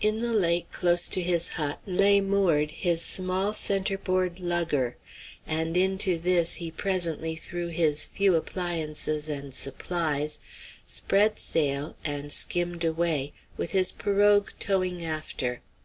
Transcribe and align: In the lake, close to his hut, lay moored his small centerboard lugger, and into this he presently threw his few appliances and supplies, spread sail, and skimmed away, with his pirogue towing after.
In 0.00 0.20
the 0.20 0.32
lake, 0.32 0.70
close 0.70 1.08
to 1.08 1.20
his 1.20 1.48
hut, 1.48 1.80
lay 1.84 2.20
moored 2.20 2.70
his 2.70 3.02
small 3.02 3.52
centerboard 3.52 4.38
lugger, 4.38 4.96
and 5.48 5.76
into 5.76 6.16
this 6.16 6.54
he 6.54 6.70
presently 6.70 7.34
threw 7.34 7.66
his 7.66 8.06
few 8.06 8.36
appliances 8.36 9.28
and 9.28 9.52
supplies, 9.52 10.38
spread 10.86 11.40
sail, 11.40 11.96
and 12.04 12.32
skimmed 12.32 12.84
away, 12.84 13.32
with 13.56 13.72
his 13.72 13.90
pirogue 13.90 14.50
towing 14.60 15.04
after. 15.04 15.60